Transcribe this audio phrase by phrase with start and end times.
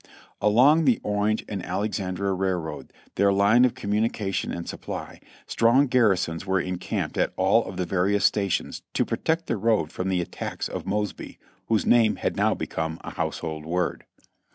[0.41, 6.43] Along the Orange and Alexandria Railroad, their line of com munication and supply, strong garrisons
[6.43, 10.67] were encamped at all of the various stations to protect the road from the attacks
[10.67, 11.37] of Mosby,
[11.67, 14.05] whose name had now become a household word.